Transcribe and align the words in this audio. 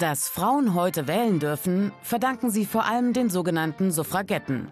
Dass 0.00 0.28
Frauen 0.28 0.74
heute 0.74 1.06
wählen 1.06 1.38
dürfen, 1.38 1.92
verdanken 2.02 2.50
sie 2.50 2.66
vor 2.66 2.84
allem 2.84 3.12
den 3.12 3.30
sogenannten 3.30 3.92
Suffragetten. 3.92 4.66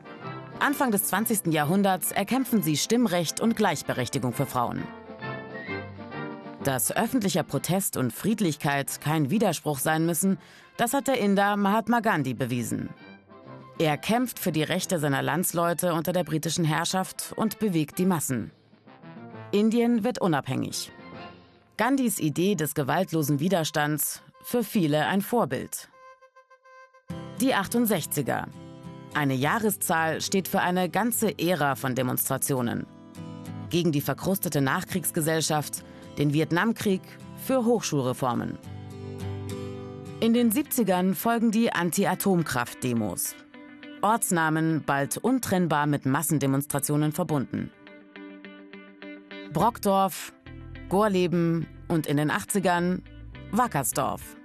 Anfang 0.59 0.91
des 0.91 1.05
20. 1.05 1.47
Jahrhunderts 1.53 2.11
erkämpfen 2.11 2.61
sie 2.61 2.77
Stimmrecht 2.77 3.41
und 3.41 3.55
Gleichberechtigung 3.55 4.33
für 4.33 4.47
Frauen. 4.47 4.83
Dass 6.65 6.95
öffentlicher 6.95 7.45
Protest 7.45 7.97
und 7.97 8.13
Friedlichkeit 8.13 9.01
kein 9.01 9.31
Widerspruch 9.31 9.79
sein 9.79 10.07
müssen, 10.07 10.39
das 10.77 10.93
hat 10.93 11.07
der 11.07 11.19
Inder 11.19 11.57
Mahatma 11.57 12.01
Gandhi 12.01 12.35
bewiesen. 12.35 12.91
Er 13.79 13.99
kämpft 13.99 14.41
für 14.41 14.53
die 14.53 14.63
Rechte 14.65 14.99
seiner 14.99 15.23
Landsleute 15.23 15.95
unter 15.95 16.13
der 16.13 16.25
britischen 16.25 16.65
Herrschaft 16.65 17.33
und 17.37 17.61
bewegt 17.61 17.99
die 17.99 18.07
Massen. 18.07 18.51
Indien 19.53 20.03
wird 20.03 20.21
unabhängig. 20.21 20.91
Gandhis 21.77 22.19
Idee 22.19 22.57
des 22.57 22.75
gewaltlosen 22.75 23.39
Widerstands 23.39 24.23
für 24.43 24.65
viele 24.65 25.07
ein 25.07 25.23
Vorbild. 25.23 25.89
Die 27.41 27.55
68er. 27.55 28.47
Eine 29.15 29.35
Jahreszahl 29.35 30.21
steht 30.21 30.49
für 30.49 30.61
eine 30.61 30.89
ganze 30.89 31.39
Ära 31.39 31.75
von 31.75 31.95
Demonstrationen. 31.95 32.87
Gegen 33.71 33.93
die 33.93 34.01
verkrustete 34.01 34.61
Nachkriegsgesellschaft, 34.61 35.85
den 36.19 36.33
Vietnamkrieg, 36.33 37.03
für 37.37 37.65
Hochschulreformen. 37.65 38.59
In 40.21 40.35
den 40.35 40.53
70ern 40.53 41.15
folgen 41.15 41.51
die 41.51 41.73
Anti-Atomkraft-Demos. 41.73 43.35
Ortsnamen 44.03 44.83
bald 44.85 45.19
untrennbar 45.19 45.87
mit 45.87 46.07
Massendemonstrationen 46.07 47.13
verbunden. 47.13 47.71
Brockdorf, 49.53 50.33
Gorleben 50.89 51.67
und 51.89 52.07
in 52.07 52.17
den 52.17 52.31
80ern 52.31 53.01
Wackersdorf. 53.55 54.39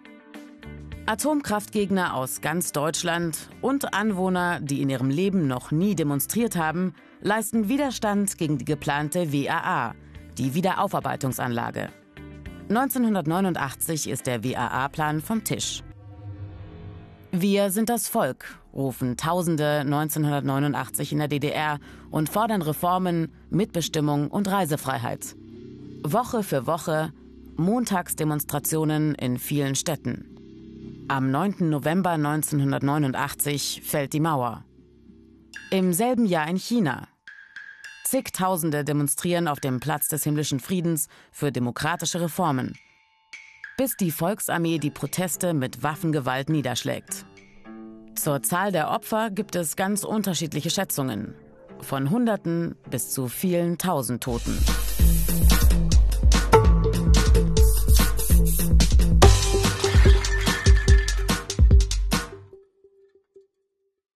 Atomkraftgegner 1.05 2.13
aus 2.13 2.41
ganz 2.41 2.73
Deutschland 2.73 3.49
und 3.61 3.93
Anwohner, 3.93 4.59
die 4.59 4.81
in 4.81 4.89
ihrem 4.89 5.09
Leben 5.09 5.47
noch 5.47 5.71
nie 5.71 5.95
demonstriert 5.95 6.57
haben, 6.57 6.93
leisten 7.21 7.69
Widerstand 7.69 8.37
gegen 8.37 8.57
die 8.57 8.65
geplante 8.65 9.31
WAA, 9.31 9.95
die 10.37 10.53
Wiederaufarbeitungsanlage. 10.53 11.87
1989 12.67 14.09
ist 14.09 14.27
der 14.27 14.43
WAA-Plan 14.43 15.21
vom 15.21 15.45
Tisch. 15.45 15.83
Wir 17.31 17.69
sind 17.69 17.87
das 17.87 18.09
Volk, 18.09 18.59
rufen 18.73 19.15
Tausende 19.15 19.79
1989 19.85 21.13
in 21.13 21.19
der 21.19 21.29
DDR 21.29 21.79
und 22.11 22.27
fordern 22.27 22.61
Reformen, 22.61 23.31
Mitbestimmung 23.49 24.27
und 24.29 24.51
Reisefreiheit. 24.51 25.37
Woche 26.03 26.43
für 26.43 26.67
Woche 26.67 27.13
Montagsdemonstrationen 27.57 29.15
in 29.15 29.39
vielen 29.39 29.75
Städten. 29.75 31.05
Am 31.07 31.31
9. 31.31 31.69
November 31.69 32.11
1989 32.11 33.81
fällt 33.83 34.13
die 34.13 34.19
Mauer. 34.19 34.63
Im 35.71 35.91
selben 35.91 36.25
Jahr 36.25 36.47
in 36.47 36.57
China. 36.57 37.07
Zigtausende 38.05 38.83
demonstrieren 38.83 39.47
auf 39.47 39.59
dem 39.59 39.79
Platz 39.79 40.07
des 40.07 40.23
himmlischen 40.23 40.59
Friedens 40.59 41.07
für 41.31 41.51
demokratische 41.51 42.21
Reformen, 42.21 42.77
bis 43.75 43.97
die 43.97 44.11
Volksarmee 44.11 44.77
die 44.77 44.91
Proteste 44.91 45.53
mit 45.53 45.81
Waffengewalt 45.81 46.49
niederschlägt. 46.49 47.25
Zur 48.15 48.43
Zahl 48.43 48.71
der 48.71 48.91
Opfer 48.91 49.31
gibt 49.31 49.55
es 49.55 49.75
ganz 49.75 50.03
unterschiedliche 50.03 50.69
Schätzungen, 50.69 51.33
von 51.81 52.11
Hunderten 52.11 52.75
bis 52.89 53.09
zu 53.09 53.27
vielen 53.27 53.77
Tausend 53.77 54.23
Toten. 54.23 54.57